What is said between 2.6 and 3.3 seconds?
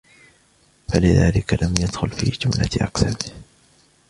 أَقْسَامِهِ